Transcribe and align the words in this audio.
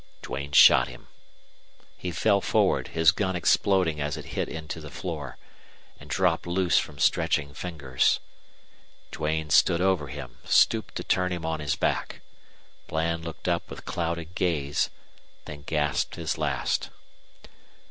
Duane 0.23 0.51
shot 0.51 0.87
him. 0.87 1.09
He 1.95 2.09
fell 2.09 2.41
forward, 2.41 2.87
his 2.87 3.11
gun 3.11 3.35
exploding 3.35 4.01
as 4.01 4.17
it 4.17 4.25
hit 4.33 4.49
into 4.49 4.81
the 4.81 4.89
floor, 4.89 5.37
and 5.99 6.09
dropped 6.09 6.47
loose 6.47 6.79
from 6.79 6.97
stretching 6.97 7.53
fingers. 7.53 8.19
Duane 9.11 9.51
stood 9.51 9.79
over 9.79 10.07
him, 10.07 10.39
stooped 10.43 10.95
to 10.95 11.03
turn 11.03 11.31
him 11.31 11.45
on 11.45 11.59
his 11.59 11.75
back. 11.75 12.21
Bland 12.87 13.23
looked 13.23 13.47
up 13.47 13.69
with 13.69 13.85
clouded 13.85 14.33
gaze, 14.33 14.89
then 15.45 15.61
gasped 15.67 16.15
his 16.15 16.35
last. 16.35 16.89